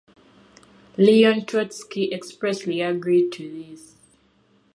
[0.97, 3.97] Leon Trotsky expressly agreed to this.